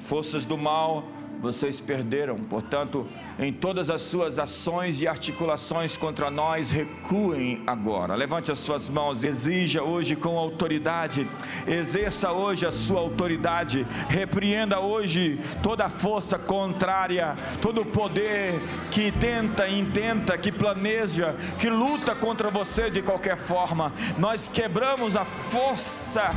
Forças 0.00 0.44
do 0.44 0.58
mal, 0.58 1.04
vocês 1.40 1.80
perderam. 1.80 2.38
Portanto, 2.38 3.06
em 3.38 3.52
todas 3.52 3.90
as 3.90 4.02
suas 4.02 4.38
ações 4.38 5.00
e 5.00 5.08
articulações 5.08 5.96
contra 5.96 6.30
nós, 6.30 6.70
recuem 6.70 7.62
agora. 7.66 8.14
Levante 8.14 8.52
as 8.52 8.58
suas 8.58 8.88
mãos, 8.88 9.24
exija 9.24 9.82
hoje 9.82 10.14
com 10.14 10.38
autoridade, 10.38 11.26
exerça 11.66 12.30
hoje 12.30 12.66
a 12.66 12.70
sua 12.70 13.00
autoridade, 13.00 13.86
repreenda 14.08 14.80
hoje 14.80 15.40
toda 15.62 15.86
a 15.86 15.88
força 15.88 16.38
contrária, 16.38 17.36
todo 17.62 17.80
o 17.80 17.86
poder 17.86 18.60
que 18.90 19.10
tenta, 19.10 19.68
intenta, 19.68 20.36
que 20.36 20.52
planeja, 20.52 21.34
que 21.58 21.70
luta 21.70 22.14
contra 22.14 22.50
você 22.50 22.90
de 22.90 23.00
qualquer 23.00 23.38
forma. 23.38 23.92
Nós 24.18 24.46
quebramos 24.46 25.16
a 25.16 25.24
força, 25.24 26.30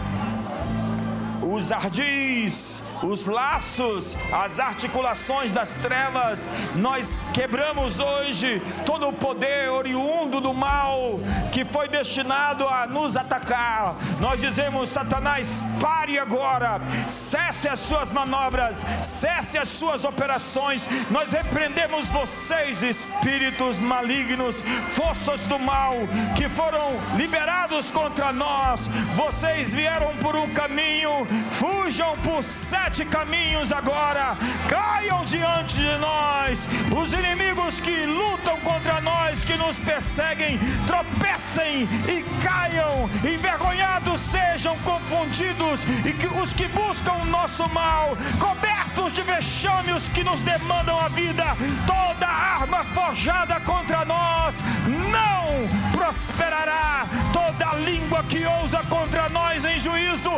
os 1.42 1.72
ardis 1.72 2.82
os 3.04 3.26
laços, 3.26 4.18
as 4.32 4.60
articulações 4.60 5.54
das 5.54 5.76
trevas. 5.76 6.48
Nós 6.76 7.18
quebramos 7.34 8.00
hoje 8.00 8.62
todo 8.86 9.08
o 9.08 9.14
poder 9.14 9.70
oriundo 9.70 10.40
do 10.40 10.54
mal 10.54 11.20
que 11.52 11.66
foi 11.66 11.88
destinado 11.88 12.68
a 12.68 12.88
nos 12.88 13.18
atacar. 13.18 13.96
Nós 14.20 14.40
dizemos: 14.40 14.90
Satanás, 14.90 15.64
pare 15.80 16.18
agora, 16.18 16.82
cesse 17.10 17.68
as 17.68 17.80
suas 17.80 18.12
manobras, 18.12 18.84
cesse 19.04 19.58
as 19.58 19.70
suas 19.70 20.04
operações. 20.06 20.88
Nós 21.10 21.32
repreendemos 21.32 22.10
vocês, 22.10 22.84
espíritos 22.84 23.78
malignos, 23.80 24.62
forças 24.90 25.42
do 25.48 25.60
mal 25.60 25.94
que 26.36 26.48
foram 26.50 26.92
liberados 27.16 27.92
contra 27.92 28.32
nós. 28.32 28.88
Vocês 29.16 29.74
vieram 29.74 30.16
por 30.18 30.36
um 30.36 30.50
caminho, 30.54 31.28
fujam 31.52 32.18
por 32.20 32.44
sete 32.44 32.93
caminhos 33.02 33.72
agora, 33.72 34.38
caiam 34.70 35.26
diante 35.26 35.78
de 35.78 35.98
nós. 35.98 36.68
Os 36.96 37.12
inimigos 37.12 37.80
que 37.80 38.06
lutam 38.06 38.60
contra 38.60 39.02
nós, 39.02 39.44
que 39.44 39.58
nos 39.58 39.80
perseguem, 39.80 40.60
tropecem 40.86 41.90
e 42.08 42.24
caiam, 42.44 43.10
envergonhados 43.24 44.22
sejam 44.22 44.78
confundidos, 44.80 45.82
e 46.06 46.14
que 46.14 46.28
os 46.28 46.54
que 46.54 46.68
buscam 46.68 47.14
o 47.14 47.26
nosso 47.26 47.68
mal, 47.72 48.16
cobertos 48.40 49.14
de 49.14 49.24
vexames 49.24 50.08
que 50.10 50.24
nos 50.24 50.42
demandam 50.44 51.00
a 51.00 51.08
vida, 51.08 51.46
toda 51.88 52.28
arma 52.28 52.84
forjada 52.94 53.60
contra 53.62 54.06
nós 54.06 54.58
não 54.88 55.68
prosperará, 55.92 57.06
toda 57.32 57.76
língua 57.76 58.24
que 58.24 58.46
ousa 58.46 58.82
contra 58.90 59.30
nós 59.30 59.64
em 59.66 59.80
juízo, 59.80 60.32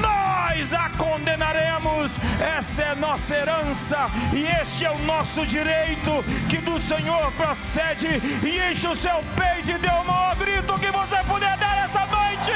nós 0.00 0.74
a 0.74 0.90
condenaremos. 0.90 2.01
Essa 2.40 2.82
é 2.82 2.94
nossa 2.94 3.36
herança 3.36 4.06
e 4.32 4.44
este 4.44 4.84
é 4.84 4.90
o 4.90 4.98
nosso 4.98 5.46
direito 5.46 6.24
que 6.48 6.58
do 6.58 6.80
Senhor 6.80 7.30
procede. 7.32 8.08
E 8.42 8.72
enche 8.72 8.88
o 8.88 8.96
seu 8.96 9.20
peito 9.36 9.72
e 9.72 9.78
dê 9.78 9.88
o 9.88 10.04
maior 10.04 10.34
grito 10.36 10.74
que 10.74 10.90
você 10.90 11.16
puder 11.24 11.56
dar 11.58 11.84
essa 11.84 12.06
noite. 12.06 12.52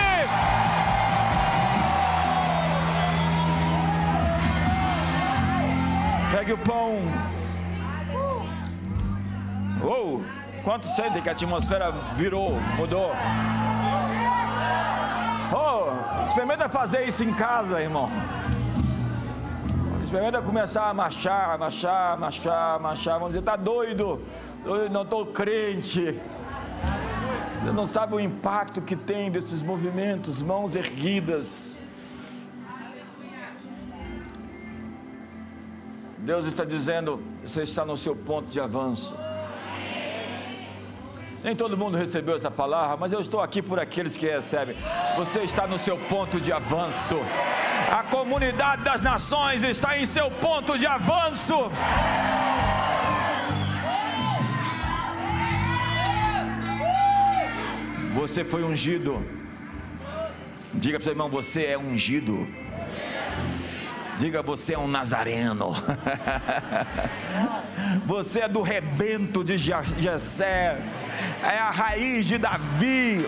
Pegue 6.30 6.52
o 6.52 6.58
pão. 6.58 7.02
Oh, 9.82 10.20
quanto 10.64 10.86
sentem 10.86 11.22
que 11.22 11.28
a 11.28 11.32
atmosfera 11.32 11.92
virou, 12.16 12.58
mudou? 12.76 13.12
Oh, 15.52 16.24
experimenta 16.26 16.68
fazer 16.68 17.06
isso 17.06 17.22
em 17.22 17.32
casa, 17.32 17.80
irmão. 17.80 18.10
Experimenta 20.06 20.40
começar 20.40 20.88
a 20.88 20.94
marchar, 20.94 21.58
marchar, 21.58 22.16
marchar, 22.16 22.78
marchar. 22.78 23.14
Vamos 23.14 23.34
dizer, 23.34 23.42
tá 23.42 23.56
doido? 23.56 24.24
Eu 24.64 24.88
não 24.88 25.02
estou 25.02 25.26
crente. 25.26 26.20
Você 27.60 27.72
não 27.72 27.88
sabe 27.88 28.14
o 28.14 28.20
impacto 28.20 28.80
que 28.80 28.94
tem 28.94 29.32
desses 29.32 29.60
movimentos, 29.60 30.40
mãos 30.40 30.76
erguidas. 30.76 31.80
Deus 36.18 36.46
está 36.46 36.64
dizendo: 36.64 37.20
você 37.42 37.62
está 37.62 37.84
no 37.84 37.96
seu 37.96 38.14
ponto 38.14 38.48
de 38.48 38.60
avanço. 38.60 39.16
Nem 41.42 41.56
todo 41.56 41.76
mundo 41.76 41.98
recebeu 41.98 42.36
essa 42.36 42.50
palavra, 42.50 42.96
mas 42.96 43.12
eu 43.12 43.18
estou 43.18 43.40
aqui 43.40 43.60
por 43.60 43.80
aqueles 43.80 44.16
que 44.16 44.28
recebem. 44.28 44.76
Você 45.16 45.40
está 45.42 45.66
no 45.66 45.80
seu 45.80 45.98
ponto 45.98 46.40
de 46.40 46.52
avanço. 46.52 47.16
A 47.90 48.02
comunidade 48.02 48.82
das 48.82 49.00
nações 49.00 49.62
está 49.62 49.98
em 49.98 50.04
seu 50.04 50.30
ponto 50.30 50.78
de 50.78 50.86
avanço. 50.86 51.70
Você 58.14 58.44
foi 58.44 58.64
ungido. 58.64 59.24
Diga 60.74 60.98
para 60.98 61.00
o 61.00 61.04
seu 61.04 61.12
irmão: 61.12 61.28
você 61.28 61.66
é 61.66 61.78
ungido. 61.78 62.46
Diga, 64.18 64.42
você 64.42 64.72
é 64.72 64.78
um 64.78 64.88
nazareno. 64.88 65.74
você 68.06 68.40
é 68.40 68.48
do 68.48 68.62
rebento 68.62 69.44
de 69.44 69.58
Jessé. 69.58 70.80
É 71.42 71.58
a 71.58 71.70
raiz 71.70 72.26
de 72.26 72.38
Davi. 72.38 73.26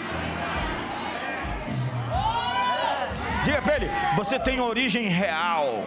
Diga 3.49 3.63
para 3.63 3.77
ele: 3.77 3.91
você 4.15 4.39
tem 4.39 4.61
origem 4.61 5.09
real. 5.09 5.85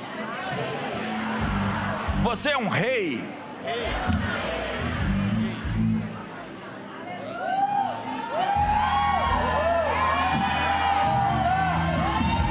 Você 2.24 2.50
é 2.50 2.58
um 2.58 2.67
rei. 2.67 3.24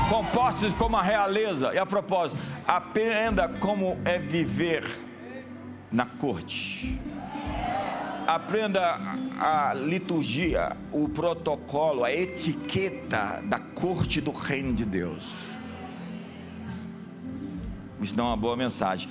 Comporte-se 0.09 0.73
como 0.77 0.97
a 0.97 1.03
realeza. 1.03 1.75
E 1.75 1.79
a 1.79 1.85
propósito, 1.85 2.41
aprenda 2.65 3.49
como 3.49 3.99
é 4.05 4.17
viver 4.17 4.89
na 5.91 6.07
corte. 6.07 7.01
Aprenda 8.33 8.97
a 9.41 9.75
liturgia, 9.75 10.77
o 10.93 11.09
protocolo, 11.09 12.05
a 12.05 12.13
etiqueta 12.13 13.43
da 13.43 13.59
corte 13.59 14.21
do 14.21 14.31
reino 14.31 14.73
de 14.73 14.85
Deus. 14.85 15.49
Isso 18.01 18.15
é 18.17 18.23
uma 18.23 18.37
boa 18.37 18.57
mensagem. 18.57 19.11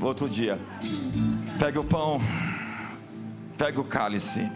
Outro 0.00 0.28
dia, 0.28 0.58
pegue 1.56 1.78
o 1.78 1.84
pão, 1.84 2.20
pegue 3.56 3.78
o 3.78 3.84
cálice 3.84 4.50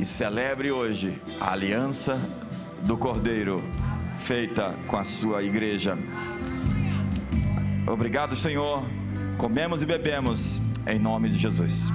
e 0.00 0.04
celebre 0.04 0.72
hoje 0.72 1.22
a 1.40 1.52
aliança 1.52 2.20
do 2.82 2.96
Cordeiro 2.96 3.62
feita 4.18 4.74
com 4.88 4.96
a 4.96 5.04
sua 5.04 5.44
igreja. 5.44 5.96
Obrigado, 7.86 8.34
Senhor. 8.34 8.82
Comemos 9.38 9.80
e 9.80 9.86
bebemos 9.86 10.60
em 10.88 10.98
nome 10.98 11.28
de 11.28 11.38
Jesus. 11.38 11.88